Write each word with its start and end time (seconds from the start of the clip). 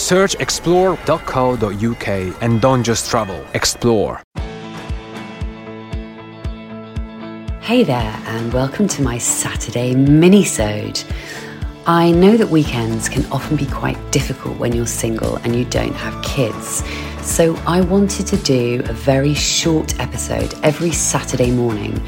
Search 0.00 0.34
explore.co.uk 0.36 2.08
and 2.42 2.60
don't 2.60 2.82
just 2.82 3.10
travel, 3.10 3.44
explore. 3.52 4.22
Hey 7.60 7.84
there, 7.84 8.20
and 8.24 8.52
welcome 8.52 8.88
to 8.88 9.02
my 9.02 9.18
Saturday 9.18 9.94
mini-sode. 9.94 11.04
I 11.86 12.10
know 12.12 12.38
that 12.38 12.48
weekends 12.48 13.10
can 13.10 13.30
often 13.30 13.56
be 13.56 13.66
quite 13.66 13.98
difficult 14.10 14.56
when 14.58 14.72
you're 14.72 14.86
single 14.86 15.36
and 15.36 15.54
you 15.54 15.66
don't 15.66 15.92
have 15.92 16.20
kids. 16.24 16.82
So 17.20 17.54
I 17.66 17.82
wanted 17.82 18.26
to 18.28 18.38
do 18.38 18.82
a 18.86 18.94
very 18.94 19.34
short 19.34 20.00
episode 20.00 20.54
every 20.62 20.92
Saturday 20.92 21.50
morning 21.50 22.02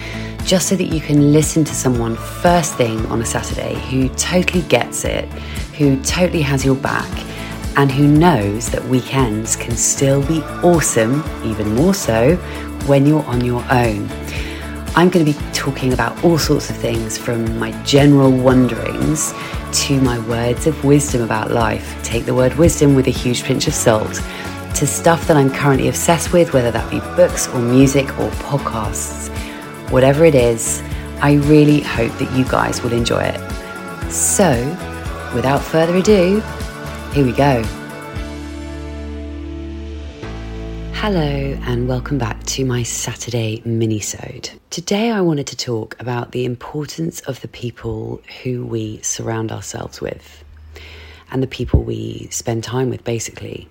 just 0.45 0.69
so 0.69 0.77
that 0.77 0.87
you 0.87 1.01
can 1.01 1.33
listen 1.33 1.63
to 1.65 1.75
someone 1.75 2.17
first 2.17 2.75
thing 2.75 3.05
on 3.07 3.21
a 3.21 3.27
Saturday 3.27 3.75
who 3.91 4.09
totally 4.17 4.63
gets 4.63 5.05
it, 5.05 5.27
who 5.77 6.03
totally 6.03 6.43
has 6.43 6.65
your 6.65 6.75
back, 6.75 7.11
and 7.77 7.91
who 7.91 8.07
knows 8.07 8.71
that 8.71 8.85
weekends 8.85 9.57
can 9.57 9.77
still 9.77 10.27
be 10.27 10.41
awesome, 10.63 11.25
even 11.45 11.75
more 11.75 11.95
so, 11.95 12.37
when 12.87 13.07
you're 13.07 13.25
on 13.25 13.45
your 13.45 13.65
own. 13.71 14.09
I'm 14.95 15.09
going 15.09 15.25
to 15.25 15.33
be 15.33 15.39
talking 15.55 15.95
about 15.95 16.23
all 16.23 16.39
sorts 16.39 16.69
of 16.69 16.77
things 16.77 17.17
from 17.17 17.59
my 17.59 17.71
general 17.83 18.31
wonderings 18.31 19.33
to 19.73 19.99
my 20.03 20.19
words 20.29 20.67
of 20.67 20.85
wisdom 20.85 21.23
about 21.23 21.51
life. 21.51 21.99
Take 22.03 22.27
the 22.27 22.35
word 22.35 22.55
wisdom 22.57 22.95
with 22.95 23.07
a 23.07 23.11
huge 23.11 23.43
pinch 23.45 23.67
of 23.67 23.75
salt. 23.75 24.21
To 24.75 24.87
stuff 24.87 25.27
that 25.29 25.37
I'm 25.37 25.51
currently 25.51 25.89
obsessed 25.89 26.35
with, 26.35 26.53
whether 26.53 26.71
that 26.71 26.91
be 26.91 27.01
books 27.17 27.49
or 27.49 27.59
music 27.61 28.07
or 28.19 28.29
podcasts. 28.33 29.29
Whatever 29.91 30.27
it 30.27 30.35
is, 30.35 30.83
I 31.23 31.35
really 31.35 31.81
hope 31.81 32.13
that 32.19 32.31
you 32.37 32.45
guys 32.45 32.83
will 32.83 32.93
enjoy 32.93 33.23
it. 33.23 33.41
So, 34.11 34.53
without 35.35 35.63
further 35.63 35.97
ado, 35.97 36.43
here 37.13 37.27
we 37.27 37.33
go. 37.33 37.63
Hello 40.95 41.59
and 41.67 41.87
welcome 41.87 42.17
back 42.17 42.43
to 42.45 42.65
my 42.65 42.83
Saturday 42.83 43.61
mini-sode. 43.67 44.49
Today 44.71 45.11
I 45.11 45.21
wanted 45.21 45.47
to 45.49 45.57
talk 45.57 45.95
about 46.01 46.33
the 46.33 46.47
importance 46.47 47.21
of 47.23 47.43
the 47.43 47.49
people 47.49 48.23
who 48.43 48.65
we 48.65 49.03
surround 49.03 49.53
ourselves 49.53 50.01
with 50.01 50.43
and 51.31 51.43
the 51.43 51.47
people 51.47 51.83
we 51.83 52.29
spend 52.31 52.65
time 52.65 52.89
with 52.89 53.05
basically. 53.05 53.69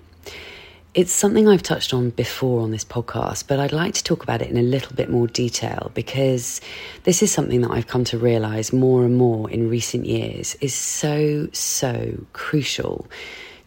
It's 0.93 1.13
something 1.13 1.47
I've 1.47 1.63
touched 1.63 1.93
on 1.93 2.09
before 2.09 2.59
on 2.59 2.71
this 2.71 2.83
podcast, 2.83 3.45
but 3.47 3.61
I'd 3.61 3.71
like 3.71 3.93
to 3.93 4.03
talk 4.03 4.23
about 4.23 4.41
it 4.41 4.49
in 4.49 4.57
a 4.57 4.61
little 4.61 4.93
bit 4.93 5.09
more 5.09 5.25
detail 5.25 5.89
because 5.93 6.59
this 7.03 7.23
is 7.23 7.31
something 7.31 7.61
that 7.61 7.71
I've 7.71 7.87
come 7.87 8.03
to 8.05 8.17
realize 8.17 8.73
more 8.73 9.05
and 9.05 9.15
more 9.15 9.49
in 9.49 9.69
recent 9.69 10.05
years 10.05 10.55
is 10.55 10.73
so, 10.73 11.47
so 11.53 12.25
crucial 12.33 13.07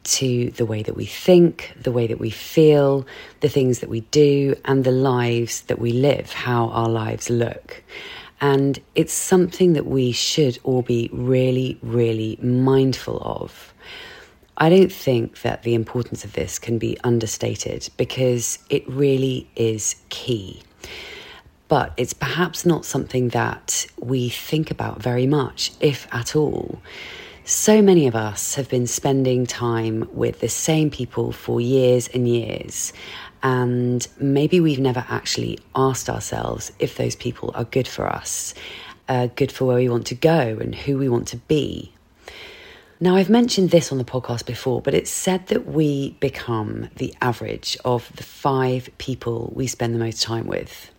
to 0.02 0.50
the 0.50 0.66
way 0.66 0.82
that 0.82 0.96
we 0.96 1.06
think, 1.06 1.72
the 1.80 1.92
way 1.92 2.06
that 2.06 2.20
we 2.20 2.28
feel, 2.28 3.06
the 3.40 3.48
things 3.48 3.78
that 3.78 3.88
we 3.88 4.00
do, 4.00 4.54
and 4.66 4.84
the 4.84 4.90
lives 4.90 5.62
that 5.62 5.78
we 5.78 5.92
live, 5.92 6.30
how 6.30 6.68
our 6.68 6.90
lives 6.90 7.30
look. 7.30 7.82
And 8.42 8.78
it's 8.94 9.14
something 9.14 9.72
that 9.72 9.86
we 9.86 10.12
should 10.12 10.58
all 10.62 10.82
be 10.82 11.08
really, 11.10 11.78
really 11.80 12.38
mindful 12.42 13.16
of. 13.22 13.72
I 14.56 14.68
don't 14.68 14.92
think 14.92 15.42
that 15.42 15.62
the 15.62 15.74
importance 15.74 16.24
of 16.24 16.32
this 16.34 16.58
can 16.58 16.78
be 16.78 16.96
understated 17.02 17.88
because 17.96 18.58
it 18.70 18.88
really 18.88 19.48
is 19.56 19.96
key. 20.10 20.62
But 21.66 21.92
it's 21.96 22.12
perhaps 22.12 22.64
not 22.64 22.84
something 22.84 23.30
that 23.30 23.86
we 23.98 24.28
think 24.28 24.70
about 24.70 25.02
very 25.02 25.26
much, 25.26 25.72
if 25.80 26.06
at 26.12 26.36
all. 26.36 26.80
So 27.46 27.82
many 27.82 28.06
of 28.06 28.14
us 28.14 28.54
have 28.54 28.68
been 28.68 28.86
spending 28.86 29.46
time 29.46 30.08
with 30.12 30.40
the 30.40 30.48
same 30.48 30.90
people 30.90 31.32
for 31.32 31.60
years 31.60 32.08
and 32.08 32.28
years, 32.28 32.92
and 33.42 34.06
maybe 34.18 34.60
we've 34.60 34.78
never 34.78 35.04
actually 35.08 35.58
asked 35.74 36.08
ourselves 36.08 36.72
if 36.78 36.96
those 36.96 37.16
people 37.16 37.50
are 37.54 37.64
good 37.64 37.88
for 37.88 38.06
us, 38.06 38.54
uh, 39.08 39.28
good 39.34 39.52
for 39.52 39.66
where 39.66 39.76
we 39.76 39.88
want 39.88 40.06
to 40.06 40.14
go 40.14 40.56
and 40.60 40.74
who 40.74 40.96
we 40.96 41.08
want 41.08 41.28
to 41.28 41.36
be. 41.36 41.93
Now, 43.00 43.16
I've 43.16 43.28
mentioned 43.28 43.70
this 43.70 43.90
on 43.90 43.98
the 43.98 44.04
podcast 44.04 44.46
before, 44.46 44.80
but 44.80 44.94
it's 44.94 45.10
said 45.10 45.48
that 45.48 45.66
we 45.66 46.10
become 46.20 46.90
the 46.96 47.12
average 47.20 47.76
of 47.84 48.14
the 48.14 48.22
five 48.22 48.88
people 48.98 49.52
we 49.54 49.66
spend 49.66 49.94
the 49.94 49.98
most 49.98 50.22
time 50.22 50.46
with. 50.46 50.92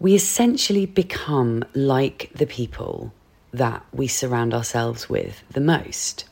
We 0.00 0.16
essentially 0.16 0.86
become 0.86 1.64
like 1.72 2.30
the 2.34 2.46
people 2.46 3.12
that 3.52 3.84
we 3.92 4.08
surround 4.08 4.52
ourselves 4.52 5.08
with 5.08 5.44
the 5.50 5.60
most. 5.60 6.24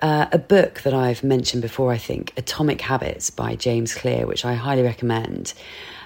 Uh, 0.00 0.26
a 0.32 0.38
book 0.38 0.80
that 0.80 0.94
I've 0.94 1.22
mentioned 1.22 1.60
before, 1.60 1.92
I 1.92 1.98
think, 1.98 2.32
Atomic 2.38 2.80
Habits 2.80 3.28
by 3.28 3.56
James 3.56 3.94
Clear, 3.94 4.26
which 4.26 4.46
I 4.46 4.54
highly 4.54 4.82
recommend. 4.82 5.52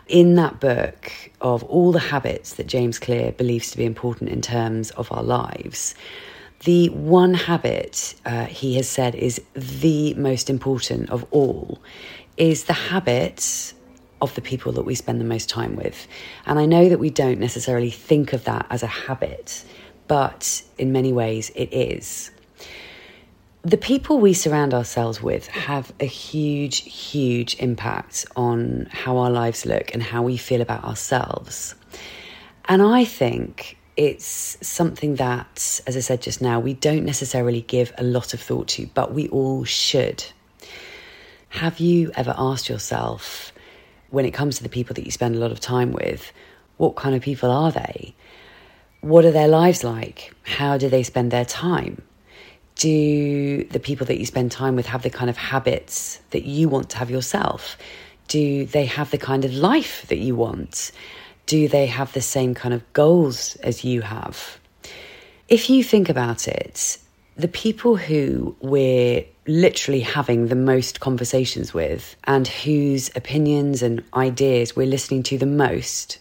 In 0.08 0.34
that 0.34 0.58
book, 0.58 1.12
of 1.40 1.62
all 1.64 1.92
the 1.92 2.00
habits 2.00 2.54
that 2.54 2.66
James 2.66 2.98
Clear 2.98 3.30
believes 3.30 3.70
to 3.70 3.76
be 3.76 3.84
important 3.84 4.28
in 4.28 4.42
terms 4.42 4.90
of 4.90 5.10
our 5.12 5.22
lives, 5.22 5.94
the 6.64 6.88
one 6.88 7.34
habit 7.34 8.14
uh, 8.24 8.46
he 8.46 8.76
has 8.76 8.88
said 8.88 9.14
is 9.14 9.40
the 9.54 10.14
most 10.14 10.50
important 10.50 11.10
of 11.10 11.24
all 11.30 11.78
is 12.36 12.64
the 12.64 12.72
habit 12.72 13.72
of 14.20 14.34
the 14.34 14.40
people 14.40 14.72
that 14.72 14.82
we 14.82 14.94
spend 14.94 15.20
the 15.20 15.24
most 15.24 15.48
time 15.48 15.76
with. 15.76 16.06
And 16.46 16.58
I 16.58 16.66
know 16.66 16.88
that 16.88 16.98
we 16.98 17.10
don't 17.10 17.38
necessarily 17.38 17.90
think 17.90 18.32
of 18.32 18.44
that 18.44 18.66
as 18.70 18.82
a 18.82 18.86
habit 18.86 19.64
but 20.08 20.62
in 20.78 20.92
many 20.92 21.12
ways 21.12 21.50
it 21.54 21.72
is. 21.72 22.30
The 23.62 23.76
people 23.76 24.20
we 24.20 24.32
surround 24.32 24.72
ourselves 24.74 25.20
with 25.20 25.48
have 25.48 25.92
a 25.98 26.04
huge, 26.04 26.82
huge 26.82 27.56
impact 27.58 28.24
on 28.36 28.88
how 28.92 29.16
our 29.16 29.30
lives 29.30 29.66
look 29.66 29.92
and 29.92 30.02
how 30.02 30.22
we 30.22 30.36
feel 30.36 30.60
about 30.60 30.84
ourselves. 30.84 31.74
And 32.66 32.80
I 32.80 33.04
think 33.04 33.75
it's 33.96 34.58
something 34.60 35.16
that, 35.16 35.80
as 35.86 35.96
I 35.96 36.00
said 36.00 36.20
just 36.20 36.42
now, 36.42 36.60
we 36.60 36.74
don't 36.74 37.04
necessarily 37.04 37.62
give 37.62 37.92
a 37.96 38.04
lot 38.04 38.34
of 38.34 38.40
thought 38.40 38.68
to, 38.68 38.86
but 38.94 39.14
we 39.14 39.28
all 39.28 39.64
should. 39.64 40.24
Have 41.48 41.80
you 41.80 42.10
ever 42.14 42.34
asked 42.36 42.68
yourself, 42.68 43.52
when 44.10 44.26
it 44.26 44.32
comes 44.32 44.56
to 44.56 44.62
the 44.62 44.68
people 44.68 44.94
that 44.94 45.04
you 45.04 45.10
spend 45.10 45.34
a 45.34 45.38
lot 45.38 45.50
of 45.50 45.60
time 45.60 45.92
with, 45.92 46.32
what 46.76 46.96
kind 46.96 47.14
of 47.14 47.22
people 47.22 47.50
are 47.50 47.72
they? 47.72 48.14
What 49.00 49.24
are 49.24 49.30
their 49.30 49.48
lives 49.48 49.82
like? 49.82 50.34
How 50.42 50.76
do 50.76 50.88
they 50.88 51.02
spend 51.02 51.30
their 51.30 51.44
time? 51.44 52.02
Do 52.74 53.64
the 53.64 53.80
people 53.80 54.06
that 54.06 54.18
you 54.18 54.26
spend 54.26 54.52
time 54.52 54.76
with 54.76 54.86
have 54.86 55.02
the 55.02 55.10
kind 55.10 55.30
of 55.30 55.38
habits 55.38 56.20
that 56.30 56.44
you 56.44 56.68
want 56.68 56.90
to 56.90 56.98
have 56.98 57.10
yourself? 57.10 57.78
Do 58.28 58.66
they 58.66 58.84
have 58.84 59.10
the 59.10 59.18
kind 59.18 59.46
of 59.46 59.54
life 59.54 60.04
that 60.08 60.18
you 60.18 60.34
want? 60.34 60.92
Do 61.46 61.68
they 61.68 61.86
have 61.86 62.12
the 62.12 62.20
same 62.20 62.54
kind 62.54 62.74
of 62.74 62.92
goals 62.92 63.56
as 63.56 63.84
you 63.84 64.02
have? 64.02 64.58
If 65.48 65.70
you 65.70 65.84
think 65.84 66.08
about 66.08 66.48
it, 66.48 66.98
the 67.36 67.48
people 67.48 67.96
who 67.96 68.56
we're 68.60 69.24
literally 69.46 70.00
having 70.00 70.48
the 70.48 70.56
most 70.56 71.00
conversations 71.00 71.72
with 71.72 72.16
and 72.24 72.48
whose 72.48 73.10
opinions 73.14 73.82
and 73.82 74.02
ideas 74.14 74.74
we're 74.74 74.86
listening 74.86 75.22
to 75.22 75.38
the 75.38 75.46
most 75.46 76.18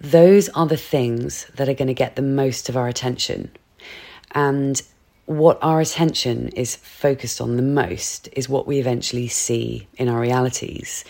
those 0.00 0.48
are 0.50 0.66
the 0.66 0.76
things 0.76 1.46
that 1.56 1.68
are 1.68 1.74
going 1.74 1.88
to 1.88 1.94
get 1.94 2.16
the 2.16 2.22
most 2.22 2.68
of 2.68 2.76
our 2.76 2.88
attention. 2.88 3.50
And 4.32 4.80
what 5.26 5.58
our 5.60 5.80
attention 5.80 6.48
is 6.48 6.76
focused 6.76 7.40
on 7.40 7.56
the 7.56 7.62
most 7.62 8.28
is 8.32 8.48
what 8.48 8.66
we 8.66 8.78
eventually 8.78 9.28
see 9.28 9.88
in 9.96 10.08
our 10.08 10.20
realities. 10.20 11.04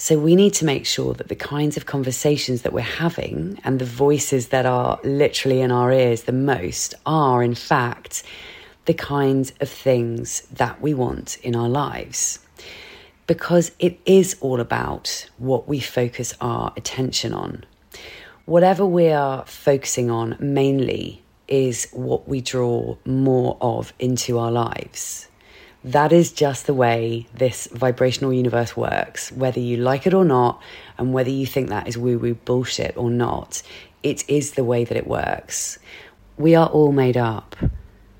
So 0.00 0.18
we 0.18 0.34
need 0.34 0.54
to 0.54 0.64
make 0.64 0.86
sure 0.86 1.12
that 1.12 1.28
the 1.28 1.34
kinds 1.34 1.76
of 1.76 1.84
conversations 1.84 2.62
that 2.62 2.72
we're 2.72 2.80
having 2.80 3.60
and 3.64 3.78
the 3.78 3.84
voices 3.84 4.48
that 4.48 4.64
are 4.64 4.98
literally 5.04 5.60
in 5.60 5.70
our 5.70 5.92
ears 5.92 6.22
the 6.22 6.32
most 6.32 6.94
are, 7.04 7.42
in 7.42 7.54
fact, 7.54 8.22
the 8.86 8.94
kinds 8.94 9.52
of 9.60 9.68
things 9.68 10.40
that 10.52 10.80
we 10.80 10.94
want 10.94 11.36
in 11.42 11.54
our 11.54 11.68
lives. 11.68 12.38
Because 13.26 13.72
it 13.78 14.00
is 14.06 14.38
all 14.40 14.58
about 14.58 15.28
what 15.36 15.68
we 15.68 15.80
focus 15.80 16.32
our 16.40 16.72
attention 16.78 17.34
on 17.34 17.66
whatever 18.46 18.86
we 18.86 19.10
are 19.10 19.44
focusing 19.44 20.10
on 20.10 20.34
mainly 20.40 21.22
is 21.46 21.90
what 21.92 22.26
we 22.26 22.40
draw 22.40 22.96
more 23.04 23.58
of 23.60 23.92
into 23.98 24.38
our 24.38 24.50
lives. 24.50 25.28
That 25.82 26.12
is 26.12 26.32
just 26.32 26.66
the 26.66 26.74
way 26.74 27.26
this 27.34 27.66
vibrational 27.72 28.32
universe 28.32 28.76
works, 28.76 29.32
whether 29.32 29.60
you 29.60 29.78
like 29.78 30.06
it 30.06 30.12
or 30.12 30.24
not, 30.24 30.60
and 30.98 31.14
whether 31.14 31.30
you 31.30 31.46
think 31.46 31.68
that 31.68 31.88
is 31.88 31.96
woo 31.96 32.18
woo 32.18 32.34
bullshit 32.34 32.96
or 32.96 33.10
not. 33.10 33.62
It 34.02 34.28
is 34.28 34.52
the 34.52 34.64
way 34.64 34.84
that 34.84 34.96
it 34.96 35.06
works. 35.06 35.78
We 36.36 36.54
are 36.54 36.68
all 36.68 36.92
made 36.92 37.16
up 37.16 37.56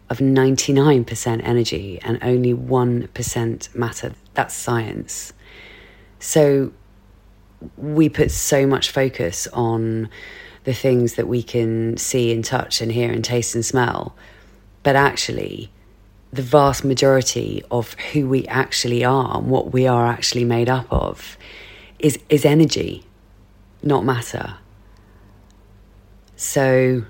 of 0.09 0.19
99% 0.19 1.41
energy 1.45 1.99
and 2.03 2.19
only 2.23 2.53
1% 2.53 3.75
matter. 3.75 4.15
That's 4.35 4.55
science. 4.55 5.33
So 6.19 6.73
we 7.77 8.09
put 8.09 8.31
so 8.31 8.67
much 8.67 8.91
focus 8.91 9.47
on 9.53 10.09
the 10.65 10.75
things 10.75 11.15
that 11.15 11.29
we 11.29 11.43
can 11.43 11.97
see 11.97 12.33
and 12.33 12.45
touch 12.45 12.81
and 12.81 12.91
hear 12.91 13.11
and 13.11 13.25
taste 13.25 13.55
and 13.55 13.65
smell. 13.65 14.17
But 14.83 14.97
actually, 14.97 15.71
the 16.33 16.43
vast 16.43 16.85
majority 16.85 17.63
of 17.71 17.95
who 18.13 18.29
we 18.29 18.47
actually 18.47 19.05
are 19.05 19.39
and 19.39 19.49
what 19.49 19.73
we 19.73 19.87
are 19.87 20.07
actually 20.07 20.45
made 20.45 20.69
up 20.69 20.87
of 20.93 21.37
is, 21.99 22.19
is 22.29 22.45
energy, 22.45 23.05
not 23.83 24.05
matter. 24.05 24.57
So 26.37 27.05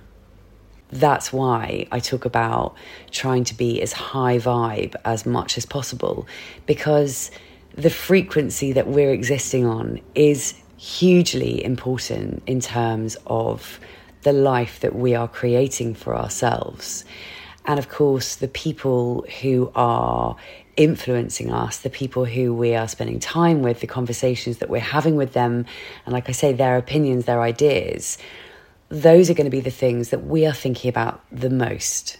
that's 0.91 1.33
why 1.33 1.87
I 1.93 2.01
talk 2.01 2.25
about 2.25 2.75
trying 3.11 3.45
to 3.45 3.55
be 3.55 3.81
as 3.83 3.93
high 3.93 4.39
vibe 4.39 4.97
as 5.05 5.25
much 5.25 5.57
as 5.57 5.67
possible 5.67 6.27
because 6.67 7.31
the 7.75 7.91
frequency 7.91 8.73
that 8.73 8.89
we're 8.89 9.13
existing 9.13 9.67
on 9.67 10.01
is 10.15 10.55
hugely 10.77 11.63
important 11.63 12.43
in 12.47 12.61
terms 12.61 13.17
of 13.27 13.79
the 14.23 14.33
life 14.33 14.81
that 14.81 14.95
we 14.95 15.15
are 15.15 15.29
creating 15.29 15.95
for 15.95 16.17
ourselves. 16.17 17.05
And 17.65 17.79
of 17.79 17.89
course, 17.89 18.37
the 18.37 18.49
people 18.49 19.25
who 19.41 19.71
are 19.75 20.37
influencing 20.77 21.53
us, 21.53 21.79
the 21.79 21.91
people 21.91 22.25
who 22.25 22.55
we 22.55 22.75
are 22.75 22.89
spending 22.89 23.21
time 23.21 23.63
with, 23.63 23.81
the 23.81 23.87
conversations 23.87 24.59
that 24.59 24.71
we're 24.71 24.81
having 24.81 25.17
with 25.17 25.33
them, 25.35 25.67
and 26.07 26.13
like 26.13 26.29
I 26.29 26.33
say, 26.33 26.53
their 26.53 26.77
opinions, 26.77 27.27
their 27.27 27.43
ideas, 27.43 28.19
those 28.89 29.31
are 29.31 29.35
going 29.35 29.45
to 29.45 29.51
be 29.51 29.61
the 29.61 29.71
things 29.71 30.09
that 30.11 30.27
we 30.27 30.47
are 30.47 30.53
thinking 30.53 30.89
about 30.89 31.23
the 31.31 31.51
most. 31.51 32.19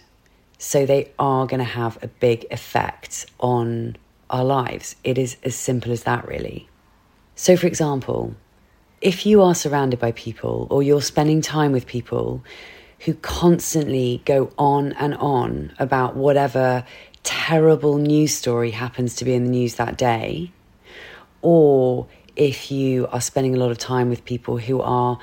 So 0.57 0.85
they 0.85 1.11
are 1.17 1.47
going 1.47 1.59
to 1.59 1.65
have 1.65 1.97
a 2.03 2.07
big 2.07 2.45
effect 2.51 3.25
on 3.39 3.97
our 4.29 4.45
lives. 4.45 4.95
It 5.03 5.17
is 5.17 5.37
as 5.43 5.55
simple 5.55 5.91
as 5.91 6.03
that, 6.03 6.27
really. 6.27 6.69
So, 7.35 7.57
for 7.57 7.65
example, 7.65 8.35
if 9.01 9.25
you 9.25 9.41
are 9.41 9.55
surrounded 9.55 9.99
by 9.99 10.11
people 10.11 10.67
or 10.69 10.83
you're 10.83 11.01
spending 11.01 11.41
time 11.41 11.71
with 11.71 11.87
people 11.87 12.43
who 13.05 13.13
constantly 13.15 14.21
go 14.25 14.51
on 14.57 14.93
and 14.93 15.15
on 15.15 15.73
about 15.79 16.15
whatever 16.15 16.85
terrible 17.23 17.97
news 17.97 18.33
story 18.33 18.71
happens 18.71 19.15
to 19.15 19.25
be 19.25 19.33
in 19.33 19.43
the 19.45 19.49
news 19.49 19.75
that 19.75 19.97
day, 19.97 20.51
or 21.41 22.07
if 22.35 22.71
you 22.71 23.07
are 23.07 23.21
spending 23.21 23.55
a 23.55 23.59
lot 23.59 23.71
of 23.71 23.77
time 23.77 24.09
with 24.09 24.23
people 24.25 24.57
who 24.57 24.81
are 24.81 25.19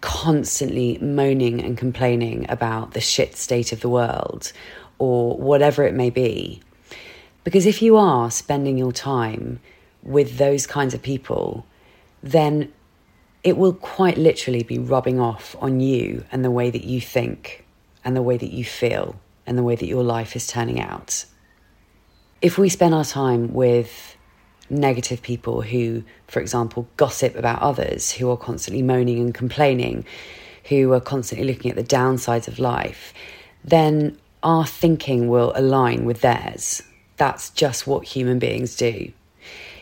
constantly 0.00 0.98
moaning 0.98 1.60
and 1.60 1.76
complaining 1.76 2.46
about 2.48 2.92
the 2.92 3.00
shit 3.00 3.36
state 3.36 3.72
of 3.72 3.80
the 3.80 3.88
world 3.88 4.52
or 4.98 5.36
whatever 5.36 5.84
it 5.84 5.94
may 5.94 6.10
be. 6.10 6.60
Because 7.44 7.66
if 7.66 7.82
you 7.82 7.96
are 7.96 8.30
spending 8.30 8.76
your 8.76 8.92
time 8.92 9.60
with 10.02 10.38
those 10.38 10.66
kinds 10.66 10.94
of 10.94 11.02
people, 11.02 11.66
then 12.22 12.72
it 13.42 13.56
will 13.56 13.72
quite 13.72 14.18
literally 14.18 14.62
be 14.62 14.78
rubbing 14.78 15.20
off 15.20 15.54
on 15.60 15.80
you 15.80 16.24
and 16.32 16.44
the 16.44 16.50
way 16.50 16.70
that 16.70 16.84
you 16.84 17.00
think 17.00 17.64
and 18.04 18.16
the 18.16 18.22
way 18.22 18.36
that 18.36 18.52
you 18.52 18.64
feel 18.64 19.20
and 19.46 19.56
the 19.56 19.62
way 19.62 19.76
that 19.76 19.86
your 19.86 20.02
life 20.02 20.34
is 20.34 20.46
turning 20.46 20.80
out. 20.80 21.24
If 22.42 22.58
we 22.58 22.68
spend 22.68 22.94
our 22.94 23.04
time 23.04 23.54
with 23.54 24.16
negative 24.70 25.22
people 25.22 25.62
who, 25.62 26.04
for 26.26 26.40
example, 26.40 26.88
gossip 26.96 27.34
about 27.36 27.60
others, 27.62 28.12
who 28.12 28.30
are 28.30 28.36
constantly 28.36 28.82
moaning 28.82 29.18
and 29.18 29.34
complaining, 29.34 30.04
who 30.64 30.92
are 30.92 31.00
constantly 31.00 31.46
looking 31.46 31.70
at 31.70 31.76
the 31.76 31.84
downsides 31.84 32.48
of 32.48 32.58
life, 32.58 33.14
then 33.64 34.18
our 34.42 34.66
thinking 34.66 35.28
will 35.28 35.52
align 35.56 36.04
with 36.04 36.20
theirs. 36.20 36.82
That's 37.16 37.50
just 37.50 37.86
what 37.86 38.04
human 38.04 38.38
beings 38.38 38.76
do 38.76 39.12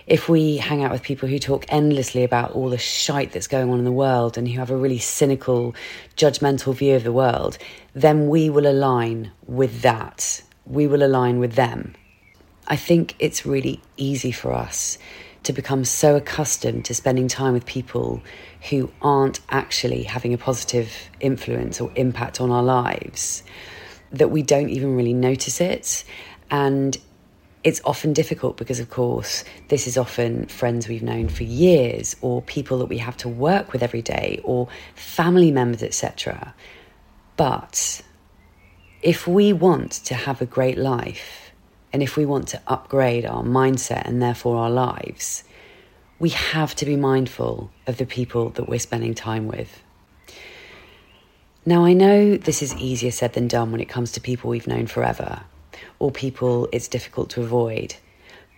if 0.06 0.28
we 0.28 0.56
hang 0.56 0.84
out 0.84 0.92
with 0.92 1.02
people 1.02 1.28
who 1.28 1.38
talk 1.38 1.64
endlessly 1.68 2.22
about 2.22 2.52
all 2.52 2.70
the 2.70 2.78
shite 2.78 3.32
that's 3.32 3.48
going 3.48 3.70
on 3.70 3.78
in 3.78 3.84
the 3.84 3.92
world 3.92 4.38
and 4.38 4.46
who 4.46 4.58
have 4.58 4.70
a 4.70 4.76
really 4.76 4.98
cynical, 4.98 5.74
judgmental 6.16 6.74
view 6.74 6.94
of 6.94 7.02
the 7.02 7.12
world, 7.12 7.58
then 7.94 8.28
we 8.28 8.48
will 8.48 8.66
align 8.66 9.32
with 9.46 9.82
that. 9.82 10.42
We 10.64 10.86
will 10.86 11.02
align 11.02 11.40
with 11.40 11.54
them. 11.54 11.96
I 12.68 12.76
think 12.76 13.16
it's 13.18 13.44
really 13.44 13.80
easy 13.96 14.32
for 14.32 14.52
us 14.52 14.98
to 15.42 15.52
become 15.52 15.84
so 15.84 16.16
accustomed 16.16 16.84
to 16.84 16.94
spending 16.94 17.28
time 17.28 17.52
with 17.52 17.66
people 17.66 18.20
who 18.68 18.90
aren't 19.00 19.40
actually 19.48 20.02
having 20.02 20.34
a 20.34 20.38
positive 20.38 20.90
influence 21.20 21.80
or 21.80 21.90
impact 21.94 22.40
on 22.40 22.50
our 22.50 22.64
lives 22.64 23.44
that 24.10 24.30
we 24.30 24.42
don't 24.42 24.70
even 24.70 24.96
really 24.96 25.12
notice 25.12 25.60
it. 25.60 26.04
And 26.50 26.96
it's 27.66 27.80
often 27.84 28.12
difficult 28.12 28.56
because, 28.56 28.78
of 28.78 28.90
course, 28.90 29.42
this 29.66 29.88
is 29.88 29.98
often 29.98 30.46
friends 30.46 30.86
we've 30.86 31.02
known 31.02 31.26
for 31.28 31.42
years, 31.42 32.14
or 32.20 32.40
people 32.42 32.78
that 32.78 32.86
we 32.86 32.98
have 32.98 33.16
to 33.16 33.28
work 33.28 33.72
with 33.72 33.82
every 33.82 34.02
day, 34.02 34.40
or 34.44 34.68
family 34.94 35.50
members, 35.50 35.82
etc. 35.82 36.54
But 37.36 38.02
if 39.02 39.26
we 39.26 39.52
want 39.52 39.90
to 39.90 40.14
have 40.14 40.40
a 40.40 40.46
great 40.46 40.78
life, 40.78 41.50
and 41.92 42.04
if 42.04 42.16
we 42.16 42.24
want 42.24 42.46
to 42.48 42.62
upgrade 42.68 43.26
our 43.26 43.42
mindset 43.42 44.06
and 44.06 44.22
therefore 44.22 44.58
our 44.58 44.70
lives, 44.70 45.42
we 46.20 46.28
have 46.28 46.72
to 46.76 46.84
be 46.84 46.94
mindful 46.94 47.72
of 47.88 47.96
the 47.96 48.06
people 48.06 48.50
that 48.50 48.68
we're 48.68 48.78
spending 48.78 49.12
time 49.12 49.48
with. 49.48 49.82
Now, 51.64 51.84
I 51.84 51.94
know 51.94 52.36
this 52.36 52.62
is 52.62 52.76
easier 52.76 53.10
said 53.10 53.32
than 53.32 53.48
done 53.48 53.72
when 53.72 53.80
it 53.80 53.88
comes 53.88 54.12
to 54.12 54.20
people 54.20 54.50
we've 54.50 54.68
known 54.68 54.86
forever 54.86 55.42
or 55.98 56.10
people 56.10 56.68
it's 56.72 56.88
difficult 56.88 57.30
to 57.30 57.42
avoid. 57.42 57.94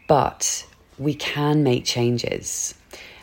But 0.07 0.67
we 0.99 1.15
can 1.15 1.63
make 1.63 1.85
changes. 1.85 2.75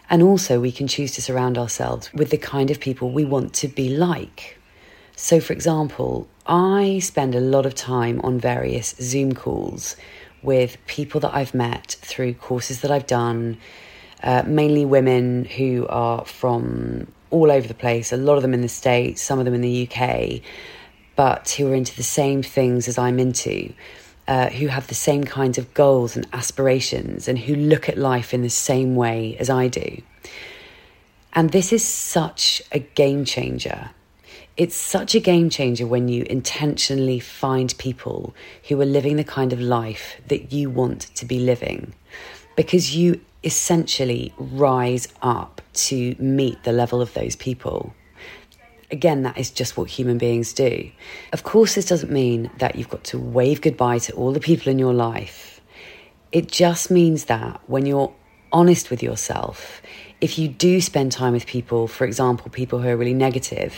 And 0.09 0.21
also, 0.21 0.59
we 0.59 0.71
can 0.71 0.87
choose 0.87 1.13
to 1.13 1.21
surround 1.21 1.57
ourselves 1.57 2.13
with 2.13 2.29
the 2.29 2.37
kind 2.37 2.69
of 2.69 2.79
people 2.79 3.09
we 3.09 3.25
want 3.25 3.53
to 3.55 3.67
be 3.67 3.89
like. 3.89 4.59
So, 5.15 5.39
for 5.39 5.53
example, 5.53 6.27
I 6.45 6.99
spend 6.99 7.33
a 7.33 7.39
lot 7.39 7.65
of 7.65 7.73
time 7.73 8.21
on 8.21 8.39
various 8.39 8.93
Zoom 9.01 9.33
calls 9.33 9.95
with 10.43 10.77
people 10.85 11.19
that 11.21 11.33
I've 11.33 11.55
met 11.55 11.97
through 12.01 12.35
courses 12.35 12.81
that 12.81 12.91
I've 12.91 13.07
done, 13.07 13.57
uh, 14.21 14.43
mainly 14.45 14.85
women 14.85 15.45
who 15.45 15.87
are 15.89 16.23
from 16.25 17.07
all 17.31 17.51
over 17.51 17.67
the 17.67 17.73
place, 17.73 18.13
a 18.13 18.17
lot 18.17 18.35
of 18.35 18.43
them 18.43 18.53
in 18.53 18.61
the 18.61 18.69
States, 18.69 19.21
some 19.21 19.39
of 19.39 19.45
them 19.45 19.55
in 19.55 19.61
the 19.61 19.89
UK, 19.89 20.41
but 21.15 21.49
who 21.51 21.71
are 21.71 21.75
into 21.75 21.95
the 21.95 22.03
same 22.03 22.43
things 22.43 22.87
as 22.87 22.97
I'm 22.97 23.19
into 23.19 23.73
uh, 24.27 24.49
who 24.49 24.67
have 24.67 24.87
the 24.87 24.95
same 24.95 25.23
kinds 25.23 25.57
of 25.57 25.73
goals 25.73 26.15
and 26.15 26.27
aspirations 26.33 27.27
and 27.27 27.37
who 27.37 27.55
look 27.55 27.87
at 27.87 27.97
life 27.97 28.33
in 28.33 28.41
the 28.41 28.49
same 28.49 28.95
way 28.95 29.37
as 29.39 29.49
I 29.49 29.67
do. 29.67 30.01
And 31.33 31.51
this 31.51 31.71
is 31.71 31.83
such 31.83 32.61
a 32.71 32.79
game 32.79 33.25
changer. 33.25 33.91
It's 34.57 34.75
such 34.75 35.15
a 35.15 35.19
game 35.19 35.49
changer 35.49 35.85
when 35.85 36.07
you 36.07 36.23
intentionally 36.29 37.19
find 37.19 37.77
people 37.77 38.33
who 38.69 38.79
are 38.79 38.85
living 38.85 39.17
the 39.17 39.23
kind 39.23 39.51
of 39.51 39.59
life 39.59 40.21
that 40.27 40.53
you 40.53 40.69
want 40.69 41.01
to 41.15 41.25
be 41.25 41.39
living 41.39 41.93
because 42.55 42.95
you 42.95 43.19
essentially 43.43 44.33
rise 44.37 45.09
up 45.21 45.61
to 45.73 46.15
meet 46.17 46.63
the 46.63 46.71
level 46.71 47.01
of 47.01 47.13
those 47.13 47.35
people. 47.35 47.93
Again, 48.95 49.23
that 49.23 49.37
is 49.37 49.51
just 49.51 49.75
what 49.75 49.89
human 49.89 50.17
beings 50.17 50.53
do. 50.53 50.89
Of 51.33 51.43
course, 51.43 51.75
this 51.75 51.85
doesn't 51.85 52.13
mean 52.13 52.49
that 52.59 52.77
you've 52.77 52.87
got 52.87 53.03
to 53.11 53.19
wave 53.19 53.59
goodbye 53.59 53.99
to 53.99 54.13
all 54.13 54.31
the 54.31 54.39
people 54.39 54.71
in 54.71 54.79
your 54.79 54.93
life. 54.93 55.59
It 56.31 56.49
just 56.49 56.89
means 56.89 57.25
that 57.25 57.59
when 57.67 57.85
you're 57.85 58.13
honest 58.53 58.89
with 58.89 59.03
yourself, 59.03 59.81
if 60.21 60.39
you 60.39 60.47
do 60.47 60.79
spend 60.79 61.11
time 61.11 61.33
with 61.33 61.45
people, 61.45 61.89
for 61.89 62.05
example, 62.05 62.49
people 62.49 62.79
who 62.79 62.87
are 62.87 62.95
really 62.95 63.13
negative, 63.13 63.75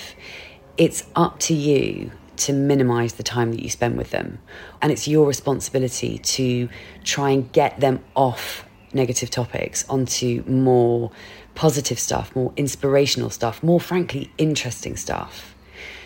it's 0.78 1.04
up 1.16 1.40
to 1.40 1.56
you 1.56 2.12
to 2.46 2.54
minimize 2.54 3.14
the 3.14 3.24
time 3.24 3.52
that 3.54 3.64
you 3.64 3.72
spend 3.72 3.98
with 3.98 4.12
them. 4.12 4.38
And 4.84 4.92
it's 4.92 5.08
your 5.08 5.26
responsibility 5.26 6.20
to 6.20 6.70
try 7.04 7.32
and 7.32 7.52
get 7.52 7.80
them 7.80 8.04
off 8.16 8.66
negative 8.94 9.32
topics 9.32 9.84
onto 9.90 10.44
more 10.46 11.10
positive 11.58 11.98
stuff, 12.00 12.36
more 12.36 12.54
inspirational 12.56 13.32
stuff, 13.32 13.64
more 13.64 13.82
frankly, 13.82 14.32
interesting 14.38 14.96
stuff. 14.96 15.56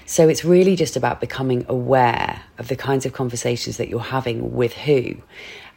So 0.05 0.29
it's 0.29 0.45
really 0.45 0.77
just 0.77 0.95
about 0.95 1.19
becoming 1.19 1.65
aware 1.67 2.43
of 2.57 2.69
the 2.69 2.77
kinds 2.77 3.05
of 3.05 3.11
conversations 3.11 3.75
that 3.75 3.89
you're 3.89 3.99
having 3.99 4.55
with 4.55 4.73
who 4.73 5.17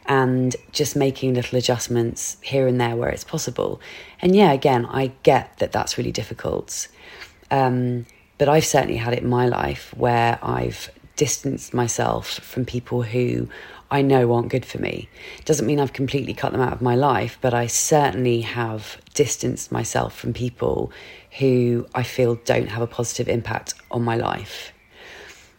and 0.05 0.55
just 0.71 0.95
making 0.95 1.33
little 1.33 1.57
adjustments 1.57 2.37
here 2.41 2.67
and 2.67 2.79
there 2.79 2.95
where 2.95 3.09
it's 3.09 3.25
possible. 3.25 3.81
And 4.21 4.33
yeah, 4.33 4.53
again, 4.53 4.85
I 4.85 5.11
get 5.23 5.57
that 5.57 5.73
that's 5.73 5.97
really 5.97 6.11
difficult. 6.11 6.87
Um, 7.51 8.05
but 8.37 8.47
I've 8.47 8.65
certainly 8.65 8.97
had 8.97 9.13
it 9.13 9.23
in 9.23 9.29
my 9.29 9.45
life 9.45 9.93
where 9.97 10.39
I've 10.41 10.89
distanced 11.15 11.73
myself 11.73 12.39
from 12.39 12.65
people 12.65 13.03
who 13.03 13.47
I 13.91 14.01
know 14.01 14.33
aren't 14.33 14.49
good 14.49 14.65
for 14.65 14.79
me. 14.79 15.09
Doesn't 15.45 15.65
mean 15.65 15.79
I've 15.79 15.93
completely 15.93 16.33
cut 16.33 16.51
them 16.51 16.61
out 16.61 16.73
of 16.73 16.81
my 16.81 16.95
life, 16.95 17.37
but 17.41 17.53
I 17.53 17.67
certainly 17.67 18.41
have 18.41 18.97
distanced 19.13 19.71
myself 19.71 20.17
from 20.17 20.33
people 20.33 20.91
who 21.39 21.87
I 21.93 22.03
feel 22.03 22.35
don't 22.35 22.69
have 22.69 22.81
a 22.81 22.87
positive 22.87 23.29
impact 23.29 23.75
on 23.91 24.03
my 24.03 24.15
life. 24.15 24.73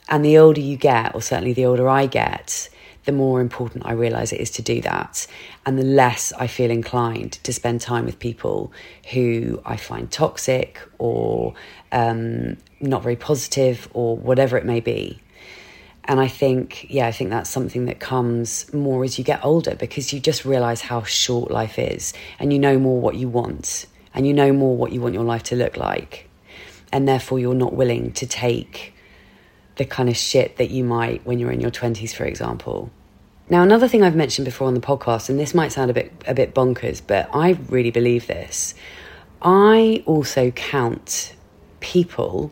And 0.09 0.25
the 0.25 0.39
older 0.39 0.61
you 0.61 0.77
get, 0.77 1.15
or 1.15 1.23
certainly 1.23 1.53
the 1.53 1.67
older 1.67 1.89
I 1.89 2.07
get, 2.07 2.69
the 3.05 3.13
more 3.13 3.41
important 3.41 3.87
I 3.87 3.93
realize 3.93 4.33
it 4.33 4.41
is 4.41 4.51
to 4.53 4.63
do 4.63 4.81
that. 4.83 5.27
And 5.65 5.79
the 5.79 5.85
less 5.85 6.33
I 6.33 6.49
feel 6.49 6.71
inclined 6.71 7.33
to 7.45 7.53
spend 7.53 7.81
time 7.81 8.05
with 8.05 8.19
people 8.19 8.73
who 9.13 9.63
I 9.65 9.77
find 9.77 10.11
toxic 10.11 10.81
or 10.99 11.55
um, 11.93 12.57
not 12.81 13.03
very 13.03 13.17
positive 13.17 13.89
or 13.95 14.17
whatever 14.17 14.59
it 14.59 14.65
may 14.65 14.81
be. 14.81 15.21
And 16.09 16.21
I 16.21 16.29
think, 16.29 16.87
yeah, 16.89 17.07
I 17.07 17.13
think 17.13 17.31
that's 17.31 17.51
something 17.51 17.87
that 17.87 17.99
comes 17.99 18.73
more 18.73 19.03
as 19.03 19.19
you 19.19 19.25
get 19.25 19.45
older 19.45 19.75
because 19.75 20.13
you 20.13 20.21
just 20.21 20.45
realize 20.45 20.81
how 20.81 21.03
short 21.03 21.51
life 21.51 21.79
is 21.79 22.13
and 22.39 22.53
you 22.53 22.61
know 22.61 22.79
more 22.79 23.01
what 23.01 23.17
you 23.17 23.29
want 23.29 23.87
and 24.15 24.27
you 24.27 24.33
know 24.33 24.53
more 24.53 24.77
what 24.77 24.93
you 24.93 25.01
want 25.01 25.15
your 25.15 25.25
life 25.25 25.43
to 25.45 25.57
look 25.57 25.77
like. 25.77 26.29
And 26.93 27.09
therefore, 27.09 27.41
you're 27.41 27.55
not 27.55 27.75
willing 27.75 28.13
to 28.13 28.27
take 28.27 28.95
the 29.77 29.85
kind 29.85 30.09
of 30.09 30.17
shit 30.17 30.57
that 30.57 30.71
you 30.71 30.85
might 30.85 31.27
when 31.27 31.39
you're 31.39 31.51
in 31.51 31.61
your 31.61 31.73
20s, 31.73 32.15
for 32.15 32.25
example. 32.25 32.91
Now, 33.51 33.63
another 33.63 33.89
thing 33.89 34.03
I've 34.03 34.17
mentioned 34.17 34.45
before 34.45 34.69
on 34.69 34.75
the 34.75 34.81
podcast, 34.81 35.29
and 35.29 35.39
this 35.39 35.55
might 35.55 35.73
sound 35.73 35.91
a 35.91 35.95
bit 35.95 36.13
a 36.27 36.35
bit 36.35 36.55
bonkers, 36.55 37.03
but 37.05 37.29
I 37.33 37.51
really 37.69 37.91
believe 37.91 38.27
this. 38.27 38.75
I 39.43 40.03
also 40.07 40.51
count 40.53 41.35
people 41.81 42.51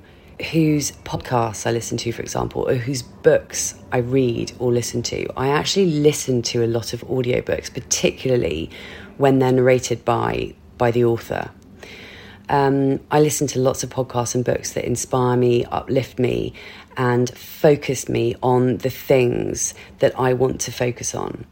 whose 0.50 0.92
podcasts 1.04 1.66
I 1.66 1.70
listen 1.70 1.96
to, 1.98 2.12
for 2.12 2.22
example, 2.22 2.68
or 2.68 2.74
whose 2.74 3.02
books 3.02 3.74
I 3.92 3.98
read 3.98 4.52
or 4.58 4.72
listen 4.72 5.02
to. 5.04 5.26
I 5.36 5.48
actually 5.48 5.86
listen 5.86 6.42
to 6.42 6.64
a 6.64 6.66
lot 6.66 6.92
of 6.92 7.02
audiobooks, 7.02 7.72
particularly 7.72 8.70
when 9.16 9.38
they're 9.38 9.52
narrated 9.52 10.04
by 10.04 10.54
by 10.76 10.90
the 10.90 11.04
author. 11.04 11.50
Um, 12.48 13.00
I 13.10 13.20
listen 13.20 13.46
to 13.48 13.58
lots 13.58 13.82
of 13.84 13.90
podcasts 13.90 14.34
and 14.34 14.44
books 14.44 14.74
that 14.74 14.84
inspire 14.84 15.36
me, 15.36 15.64
uplift 15.64 16.18
me, 16.18 16.52
and 16.96 17.30
focus 17.30 18.08
me 18.08 18.34
on 18.42 18.78
the 18.78 18.90
things 18.90 19.72
that 20.00 20.18
I 20.18 20.34
want 20.34 20.60
to 20.62 20.72
focus 20.72 21.14
on. 21.14 21.46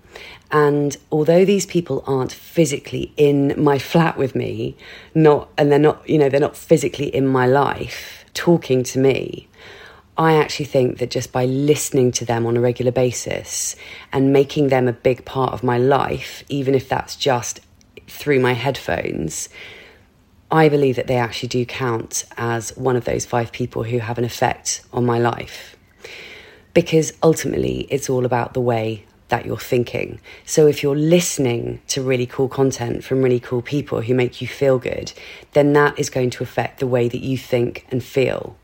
And 0.51 0.95
although 1.11 1.47
these 1.47 1.65
people 1.65 2.05
aren't 2.07 2.33
physically 2.33 3.15
in 3.17 3.55
my 3.57 3.79
flat 3.79 4.19
with 4.19 4.35
me, 4.35 4.77
not 5.15 5.49
and 5.57 5.73
they're 5.73 5.79
not, 5.79 6.07
you 6.07 6.19
know, 6.19 6.29
they're 6.29 6.41
not 6.41 6.57
physically 6.57 7.07
in 7.07 7.27
my 7.27 7.47
life 7.47 8.22
talking 8.35 8.83
to 8.85 8.99
me, 8.99 9.49
I 10.17 10.35
actually 10.35 10.67
think 10.67 10.99
that 10.99 11.11
just 11.11 11.33
by 11.33 11.47
listening 11.47 12.13
to 12.13 12.25
them 12.25 12.47
on 12.47 12.57
a 12.57 12.61
regular 12.61 12.93
basis 12.93 13.77
and 14.13 14.33
making 14.33 14.69
them 14.69 14.87
a 14.87 14.93
big 14.93 15.25
part 15.25 15.55
of 15.55 15.63
my 15.63 15.79
life, 15.79 16.45
even 16.49 16.75
if 16.75 16.89
that's 16.89 17.17
just 17.17 17.61
through 18.07 18.41
my 18.41 18.53
headphones, 18.53 19.49
I 20.51 20.69
believe 20.69 20.97
that 20.97 21.07
they 21.07 21.17
actually 21.17 21.49
do 21.49 21.65
count 21.65 22.25
as 22.37 22.77
one 22.77 22.95
of 22.95 23.07
those 23.07 23.25
five 23.25 23.53
people 23.53 23.85
who 23.85 24.01
have 24.01 24.19
an 24.19 24.25
effect 24.25 24.83
on 24.93 25.07
my 25.07 25.19
life. 25.19 25.77
Because 26.75 27.15
ultimately, 27.23 27.87
it's 27.91 28.11
all 28.11 28.27
about 28.27 28.53
the 28.53 28.61
way 28.61 29.07
that 29.33 29.47
you're 29.47 29.57
thinking. 29.57 30.21
So 30.45 30.67
if 30.67 30.83
you're 30.83 30.95
listening 30.95 31.81
to 31.89 32.03
really 32.03 32.27
cool 32.27 32.51
content 32.51 33.03
from 33.03 33.23
really 33.23 33.41
cool 33.41 33.63
people 33.63 34.03
who 34.03 34.15
make 34.15 34.43
you 34.43 34.47
feel 34.47 34.79
good, 34.79 35.11
then 35.55 35.73
that 35.73 35.99
is 35.99 36.11
going 36.11 36.29
to 36.33 36.43
affect 36.43 36.81
the 36.81 36.87
way 36.87 37.09
that 37.09 37.23
you 37.23 37.39
think 37.39 37.87
and 37.91 38.05
feel. 38.05 38.59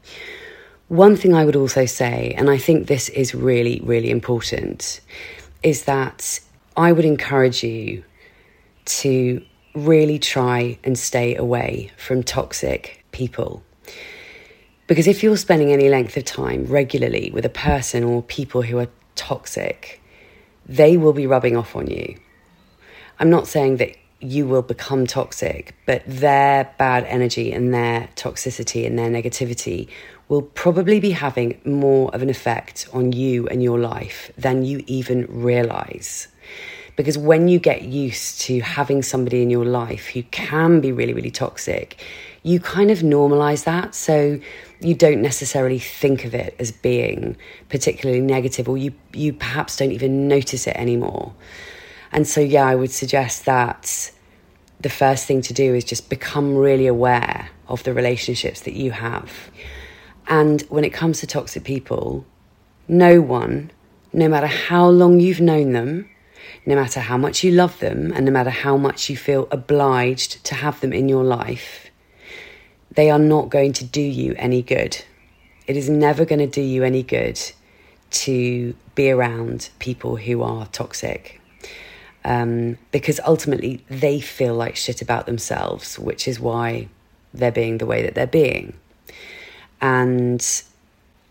One 0.89 1.17
thing 1.17 1.33
I 1.33 1.47
would 1.47 1.57
also 1.57 1.87
say, 1.87 2.35
and 2.37 2.51
I 2.51 2.59
think 2.59 2.87
this 2.87 3.09
is 3.09 3.35
really, 3.35 3.81
really 3.83 4.11
important, 4.11 5.01
is 5.63 5.85
that 5.85 6.39
I 6.77 6.93
would 6.93 7.07
encourage 7.07 7.65
you 7.65 8.05
to 9.01 9.43
really 9.75 10.19
try 10.19 10.79
and 10.85 10.99
stay 10.99 11.35
away 11.35 11.91
from 11.97 12.23
toxic 12.23 13.07
people. 13.13 13.63
Because 14.87 15.07
if 15.07 15.23
you're 15.23 15.39
spending 15.39 15.73
any 15.73 15.89
length 15.89 16.19
of 16.19 16.27
time 16.27 16.67
regularly 16.67 17.31
with 17.33 17.47
a 17.47 17.51
person 17.71 18.05
or 18.05 18.23
people 18.23 18.61
who 18.61 18.79
are 18.79 18.89
toxic, 19.15 20.03
they 20.69 20.97
will 20.97 21.13
be 21.13 21.27
rubbing 21.27 21.57
off 21.57 21.75
on 21.75 21.87
you. 21.87 22.19
I'm 23.19 23.31
not 23.31 23.47
saying 23.47 23.79
that 23.79 23.97
you 24.21 24.47
will 24.47 24.63
become 24.63 25.07
toxic, 25.07 25.75
but 25.87 26.03
their 26.07 26.73
bad 26.77 27.05
energy 27.05 27.53
and 27.53 27.73
their 27.73 28.09
toxicity 28.17 28.87
and 28.87 28.99
their 28.99 29.11
negativity 29.11 29.89
will 30.29 30.43
probably 30.43 31.01
be 31.01 31.13
having 31.13 31.61
more 31.65 32.15
of 32.15 32.23
an 32.23 32.29
effect 32.29 32.89
on 32.93 33.13
you 33.13 33.47
and 33.49 33.63
your 33.63 33.79
life 33.79 34.31
than 34.37 34.65
you 34.65 34.83
even 34.87 35.27
realize. 35.29 36.29
Because 36.99 37.17
when 37.17 37.47
you 37.47 37.61
get 37.61 37.83
used 37.83 38.41
to 38.41 38.59
having 38.59 39.03
somebody 39.03 39.41
in 39.41 39.51
your 39.51 39.65
life 39.65 40.09
who 40.09 40.25
can 40.25 40.81
be 40.81 40.91
really, 40.91 41.15
really 41.15 41.31
toxic, 41.31 42.05
you 42.43 42.59
kind 42.59 42.91
of 42.91 42.99
normalize 42.99 43.63
that. 43.67 43.95
So 43.95 44.41
you 44.81 44.97
don't 44.97 45.23
necessarily 45.23 45.79
think 45.79 46.25
of 46.25 46.35
it 46.35 46.57
as 46.59 46.73
being 46.73 47.37
particularly 47.69 48.21
negative, 48.21 48.69
or 48.69 48.77
you, 48.77 48.95
you 49.13 49.33
perhaps 49.33 49.77
don't 49.77 49.93
even 49.93 50.27
notice 50.27 50.67
it 50.67 50.75
anymore. 50.75 51.35
And 52.11 52.27
so, 52.27 52.41
yeah, 52.41 52.67
I 52.67 52.75
would 52.75 52.91
suggest 52.91 53.45
that 53.45 54.11
the 54.81 54.89
first 54.89 55.25
thing 55.25 55.41
to 55.43 55.55
do 55.55 55.77
is 55.77 55.85
just 55.85 56.11
become 56.11 56.57
really 56.57 56.89
aware 56.89 57.51
of 57.69 57.85
the 57.85 57.95
relationships 57.95 58.63
that 58.63 58.75
you 58.75 58.91
have. 58.91 59.53
And 60.27 60.63
when 60.63 60.83
it 60.83 60.91
comes 60.93 61.21
to 61.21 61.29
toxic 61.29 61.63
people, 61.63 62.27
no 62.89 63.21
one, 63.21 63.71
no 64.13 64.29
matter 64.29 64.49
how 64.49 64.89
long 64.89 65.21
you've 65.21 65.41
known 65.41 65.75
them, 65.75 66.11
no 66.67 66.75
matter 66.75 67.01
how 67.01 67.17
much 67.17 67.45
you 67.45 67.53
love 67.53 67.79
them 67.81 68.13
and 68.13 68.25
no 68.25 68.33
matter 68.33 68.51
how 68.51 68.77
much 68.77 69.09
you 69.09 69.17
feel 69.17 69.49
obliged 69.51 70.45
to 70.45 70.55
have 70.55 70.81
them 70.81 70.93
in 70.93 71.09
your 71.09 71.25
life, 71.25 71.91
they 72.93 73.11
are 73.11 73.19
not 73.19 73.49
going 73.49 73.73
to 73.75 73.85
do 73.85 74.01
you 74.01 74.35
any 74.37 74.63
good. 74.63 75.03
It 75.67 75.77
is 75.77 75.89
never 75.89 76.25
going 76.25 76.41
to 76.41 76.47
do 76.47 76.63
you 76.63 76.83
any 76.83 77.03
good 77.03 77.41
to 78.11 78.75
be 78.95 79.11
around 79.11 79.71
people 79.79 80.17
who 80.17 80.43
are 80.43 80.67
toxic. 80.67 81.41
Um, 82.25 82.79
because 82.91 83.21
ultimately 83.25 83.85
they 83.89 84.21
feel 84.21 84.55
like 84.55 84.77
shit 84.77 85.01
about 85.01 85.27
themselves, 85.27 85.99
which 85.99 86.27
is 86.27 86.41
why 86.41 86.89
they're 87.33 87.53
being 87.53 87.79
the 87.79 87.87
way 87.87 88.03
that 88.03 88.15
they're 88.15 88.27
being. 88.27 88.75
And 89.81 90.45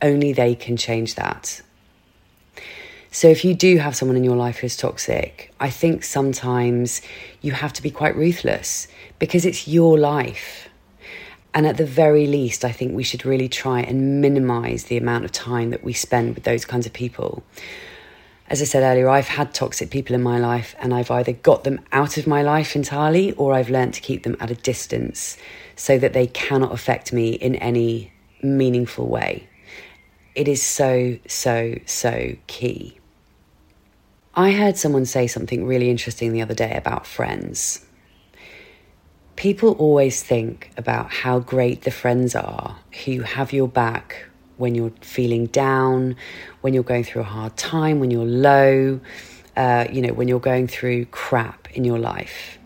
only 0.01 0.33
they 0.33 0.55
can 0.55 0.77
change 0.77 1.15
that. 1.15 1.61
So 3.11 3.27
if 3.29 3.45
you 3.45 3.55
do 3.55 3.77
have 3.77 3.95
someone 3.95 4.17
in 4.17 4.23
your 4.23 4.35
life 4.35 4.57
who's 4.57 4.75
toxic, 4.75 5.53
I 5.59 5.69
think 5.69 6.03
sometimes 6.03 7.01
you 7.41 7.53
have 7.53 7.73
to 7.73 7.81
be 7.81 7.89
quite 7.89 8.15
ruthless 8.15 8.87
because 9.17 9.45
it's 9.45 9.67
your 9.67 9.97
life. 9.97 10.67
And 11.53 11.65
at 11.65 11.77
the 11.77 11.85
very 11.85 12.27
least, 12.27 12.63
I 12.63 12.71
think 12.71 12.93
we 12.93 13.03
should 13.03 13.25
really 13.25 13.49
try 13.49 13.79
and 13.81 14.21
minimize 14.21 14.85
the 14.85 14.97
amount 14.97 15.25
of 15.25 15.31
time 15.31 15.71
that 15.71 15.83
we 15.83 15.93
spend 15.93 16.35
with 16.35 16.43
those 16.43 16.65
kinds 16.65 16.85
of 16.85 16.93
people. 16.93 17.43
As 18.49 18.61
I 18.61 18.65
said 18.65 18.83
earlier, 18.83 19.09
I've 19.09 19.27
had 19.27 19.53
toxic 19.53 19.89
people 19.89 20.15
in 20.15 20.21
my 20.21 20.37
life 20.37 20.75
and 20.79 20.93
I've 20.93 21.11
either 21.11 21.33
got 21.33 21.63
them 21.63 21.81
out 21.91 22.17
of 22.17 22.27
my 22.27 22.41
life 22.43 22.75
entirely 22.75 23.31
or 23.33 23.53
I've 23.53 23.69
learned 23.69 23.93
to 23.95 24.01
keep 24.01 24.23
them 24.23 24.37
at 24.39 24.51
a 24.51 24.55
distance 24.55 25.37
so 25.75 25.97
that 25.97 26.13
they 26.13 26.27
cannot 26.27 26.71
affect 26.71 27.11
me 27.11 27.31
in 27.31 27.55
any 27.55 28.13
meaningful 28.41 29.07
way. 29.07 29.47
It 30.35 30.47
is 30.47 30.61
so, 30.61 31.17
so, 31.27 31.75
so 31.85 32.35
key. 32.45 32.96
I 34.37 34.51
heard 34.51 34.77
someone 34.77 35.05
say 35.05 35.25
something 35.25 35.65
really 35.65 35.89
interesting 35.89 36.31
the 36.31 36.43
other 36.43 36.53
day 36.53 36.75
about 36.75 37.07
friends. 37.07 37.83
People 39.35 39.71
always 39.79 40.21
think 40.21 40.69
about 40.77 41.11
how 41.11 41.39
great 41.39 41.81
the 41.81 41.89
friends 41.89 42.35
are 42.35 42.77
who 43.03 43.21
have 43.21 43.51
your 43.51 43.67
back 43.67 44.27
when 44.57 44.75
you're 44.75 44.93
feeling 45.01 45.47
down, 45.47 46.15
when 46.61 46.75
you're 46.75 46.83
going 46.83 47.03
through 47.03 47.23
a 47.23 47.25
hard 47.25 47.57
time, 47.57 47.99
when 47.99 48.11
you're 48.11 48.25
low, 48.25 48.99
uh, 49.55 49.87
you 49.91 50.03
know, 50.03 50.13
when 50.13 50.27
you're 50.27 50.39
going 50.39 50.67
through 50.67 51.05
crap 51.05 51.67
in 51.75 51.83
your 51.83 51.97
life. 51.97 52.59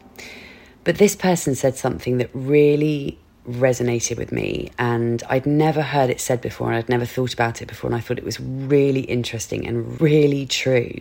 But 0.83 0.97
this 0.97 1.15
person 1.15 1.55
said 1.55 1.77
something 1.77 2.17
that 2.17 2.29
really 2.33 3.17
resonated 3.47 4.17
with 4.17 4.33
me, 4.33 4.71
and 4.77 5.23
I'd 5.29 5.45
never 5.45 5.81
heard 5.81 6.09
it 6.09 6.19
said 6.19 6.41
before, 6.41 6.67
and 6.67 6.75
I'd 6.75 6.89
never 6.89 7.05
thought 7.05 7.33
about 7.33 7.61
it 7.61 7.69
before, 7.69 7.89
and 7.89 7.95
I 7.95 8.01
thought 8.01 8.17
it 8.17 8.25
was 8.25 8.41
really 8.41 9.01
interesting 9.01 9.65
and 9.65 10.01
really 10.01 10.45
true 10.45 10.99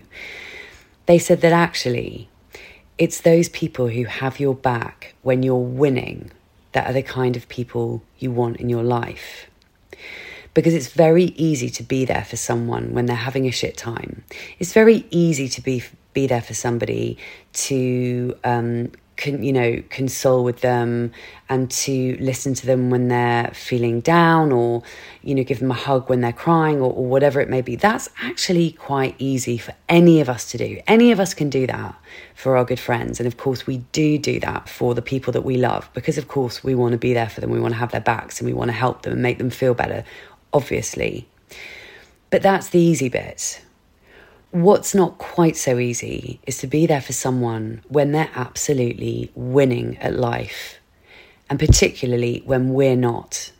they 1.10 1.18
said 1.18 1.40
that 1.40 1.52
actually 1.52 2.28
it's 2.96 3.22
those 3.22 3.48
people 3.48 3.88
who 3.88 4.04
have 4.04 4.38
your 4.38 4.54
back 4.54 5.14
when 5.22 5.42
you're 5.42 5.56
winning 5.56 6.30
that 6.70 6.88
are 6.88 6.92
the 6.92 7.02
kind 7.02 7.36
of 7.36 7.48
people 7.48 8.02
you 8.18 8.30
want 8.30 8.58
in 8.58 8.68
your 8.68 8.84
life. 8.84 9.46
Because 10.54 10.72
it's 10.72 10.88
very 10.88 11.24
easy 11.24 11.68
to 11.70 11.82
be 11.82 12.04
there 12.04 12.24
for 12.24 12.36
someone 12.36 12.94
when 12.94 13.06
they're 13.06 13.16
having 13.16 13.46
a 13.46 13.50
shit 13.50 13.76
time. 13.76 14.22
It's 14.60 14.72
very 14.72 15.04
easy 15.10 15.48
to 15.48 15.60
be 15.60 15.82
be 16.12 16.26
there 16.26 16.42
for 16.42 16.54
somebody 16.54 17.18
to 17.52 18.36
um, 18.44 18.92
can 19.20 19.42
you 19.42 19.52
know 19.52 19.82
console 19.90 20.42
with 20.42 20.62
them 20.62 21.12
and 21.48 21.70
to 21.70 22.16
listen 22.20 22.54
to 22.54 22.66
them 22.66 22.88
when 22.88 23.08
they're 23.08 23.50
feeling 23.52 24.00
down 24.00 24.50
or 24.50 24.82
you 25.22 25.34
know 25.34 25.44
give 25.44 25.60
them 25.60 25.70
a 25.70 25.74
hug 25.74 26.08
when 26.08 26.22
they're 26.22 26.32
crying 26.32 26.78
or, 26.80 26.90
or, 26.90 27.04
whatever 27.04 27.40
it 27.40 27.48
may 27.48 27.60
be. 27.60 27.76
That's 27.76 28.08
actually 28.22 28.72
quite 28.72 29.14
easy 29.18 29.58
for 29.58 29.74
any 29.88 30.20
of 30.20 30.28
us 30.28 30.50
to 30.52 30.58
do. 30.58 30.80
Any 30.86 31.12
of 31.12 31.20
us 31.20 31.34
can 31.34 31.50
do 31.50 31.66
that 31.66 31.94
for 32.34 32.56
our 32.56 32.64
good 32.64 32.80
friends. 32.80 33.20
And 33.20 33.26
of 33.26 33.36
course 33.36 33.66
we 33.66 33.78
do 33.92 34.18
do 34.18 34.40
that 34.40 34.68
for 34.68 34.94
the 34.94 35.02
people 35.02 35.32
that 35.34 35.42
we 35.42 35.58
love 35.58 35.90
because 35.92 36.16
of 36.16 36.26
course 36.26 36.64
we 36.64 36.74
want 36.74 36.92
to 36.92 36.98
be 36.98 37.12
there 37.12 37.28
for 37.28 37.40
them. 37.40 37.50
We 37.50 37.60
want 37.60 37.74
to 37.74 37.78
have 37.78 37.92
their 37.92 38.00
backs 38.00 38.40
and 38.40 38.46
we 38.48 38.54
want 38.54 38.70
to 38.70 38.76
help 38.76 39.02
them 39.02 39.12
and 39.12 39.22
make 39.22 39.38
them 39.38 39.50
feel 39.50 39.74
better 39.74 40.02
obviously. 40.52 41.28
But 42.30 42.42
that's 42.42 42.70
the 42.70 42.80
easy 42.80 43.08
bit 43.10 43.60
What's 44.52 44.96
not 44.96 45.18
quite 45.18 45.56
so 45.56 45.78
easy 45.78 46.40
is 46.44 46.58
to 46.58 46.66
be 46.66 46.84
there 46.84 47.00
for 47.00 47.12
someone 47.12 47.82
when 47.88 48.10
they're 48.10 48.32
absolutely 48.34 49.30
winning 49.36 49.96
at 49.98 50.16
life, 50.16 50.80
and 51.48 51.56
particularly 51.56 52.42
when 52.44 52.74
we're 52.74 52.96
not. 52.96 53.52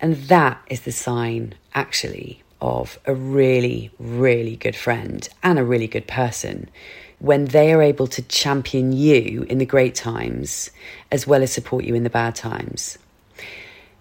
And 0.00 0.16
that 0.28 0.62
is 0.68 0.80
the 0.80 0.92
sign, 0.92 1.56
actually, 1.74 2.42
of 2.58 2.98
a 3.04 3.14
really, 3.14 3.90
really 3.98 4.56
good 4.56 4.76
friend 4.76 5.28
and 5.42 5.58
a 5.58 5.64
really 5.64 5.88
good 5.88 6.06
person 6.06 6.70
when 7.18 7.44
they 7.46 7.70
are 7.70 7.82
able 7.82 8.06
to 8.06 8.22
champion 8.22 8.92
you 8.92 9.44
in 9.50 9.58
the 9.58 9.66
great 9.66 9.94
times 9.94 10.70
as 11.10 11.26
well 11.26 11.42
as 11.42 11.52
support 11.52 11.84
you 11.84 11.94
in 11.94 12.02
the 12.02 12.10
bad 12.10 12.34
times. 12.34 12.96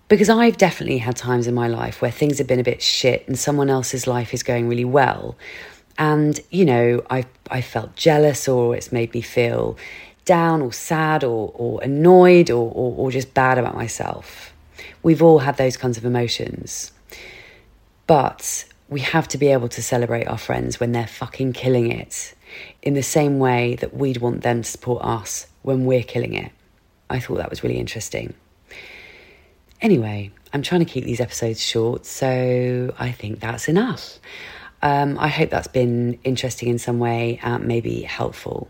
Because 0.07 0.29
I've 0.29 0.57
definitely 0.57 0.99
had 0.99 1.17
times 1.17 1.47
in 1.47 1.53
my 1.53 1.67
life 1.67 2.01
where 2.01 2.11
things 2.11 2.37
have 2.37 2.47
been 2.47 2.59
a 2.59 2.63
bit 2.63 2.81
shit 2.81 3.27
and 3.27 3.37
someone 3.37 3.69
else's 3.69 4.07
life 4.07 4.33
is 4.33 4.41
going 4.41 4.69
really 4.69 4.85
well. 4.85 5.35
And, 5.97 6.39
you 6.49 6.65
know, 6.65 7.03
I, 7.09 7.25
I 7.49 7.61
felt 7.61 7.95
jealous 7.95 8.47
or 8.47 8.75
it's 8.75 8.91
made 8.91 9.13
me 9.13 9.21
feel 9.21 9.77
down 10.25 10.61
or 10.61 10.71
sad 10.71 11.23
or, 11.23 11.51
or 11.55 11.81
annoyed 11.83 12.49
or, 12.49 12.71
or, 12.71 12.95
or 12.97 13.11
just 13.11 13.33
bad 13.33 13.57
about 13.57 13.75
myself. 13.75 14.53
We've 15.03 15.21
all 15.21 15.39
had 15.39 15.57
those 15.57 15.77
kinds 15.77 15.97
of 15.97 16.05
emotions. 16.05 16.91
But 18.07 18.65
we 18.89 18.99
have 19.01 19.27
to 19.29 19.37
be 19.37 19.47
able 19.47 19.69
to 19.69 19.81
celebrate 19.81 20.27
our 20.27 20.37
friends 20.37 20.79
when 20.79 20.91
they're 20.91 21.07
fucking 21.07 21.53
killing 21.53 21.91
it 21.91 22.35
in 22.81 22.93
the 22.93 23.03
same 23.03 23.39
way 23.39 23.75
that 23.75 23.93
we'd 23.93 24.17
want 24.17 24.41
them 24.41 24.63
to 24.63 24.69
support 24.69 25.03
us 25.03 25.47
when 25.61 25.85
we're 25.85 26.03
killing 26.03 26.33
it. 26.33 26.51
I 27.09 27.19
thought 27.19 27.37
that 27.37 27.49
was 27.49 27.63
really 27.63 27.79
interesting. 27.79 28.33
Anyway, 29.81 30.31
I'm 30.53 30.61
trying 30.61 30.83
to 30.83 30.91
keep 30.91 31.05
these 31.05 31.21
episodes 31.21 31.61
short, 31.61 32.05
so 32.05 32.93
I 32.99 33.11
think 33.11 33.39
that's 33.39 33.67
enough. 33.67 34.19
Um, 34.83 35.17
I 35.19 35.27
hope 35.27 35.49
that's 35.49 35.67
been 35.67 36.19
interesting 36.23 36.69
in 36.69 36.79
some 36.79 36.99
way, 36.99 37.39
uh, 37.43 37.59
maybe 37.59 38.01
helpful. 38.01 38.69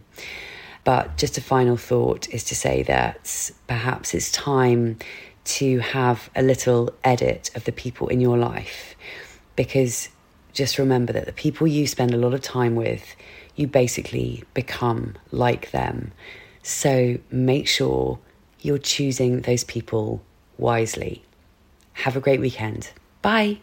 But 0.84 1.18
just 1.18 1.38
a 1.38 1.42
final 1.42 1.78
thought 1.78 2.28
is 2.30 2.44
to 2.46 2.56
say 2.56 2.84
that 2.84 3.52
perhaps 3.68 4.14
it's 4.14 4.32
time 4.32 4.98
to 5.44 5.80
have 5.80 6.30
a 6.36 6.42
little 6.42 6.94
edit 7.04 7.52
of 7.56 7.64
the 7.66 7.72
people 7.72 8.08
in 8.08 8.20
your 8.20 8.38
life 8.38 8.96
because 9.56 10.10
just 10.54 10.78
remember 10.78 11.14
that 11.14 11.26
the 11.26 11.34
people 11.34 11.68
you 11.68 11.88
spend 11.88 12.14
a 12.14 12.18
lot 12.18 12.34
of 12.34 12.42
time 12.42 12.76
with, 12.76 13.16
you 13.56 13.68
basically 13.68 14.44
become 14.54 15.16
like 15.32 15.72
them. 15.72 16.12
So 16.64 17.18
make 17.32 17.68
sure 17.68 18.20
you're 18.60 18.78
choosing 18.78 19.42
those 19.42 19.64
people 19.64 20.22
wisely. 20.58 21.24
Have 21.94 22.16
a 22.16 22.20
great 22.20 22.40
weekend. 22.40 22.92
Bye. 23.22 23.60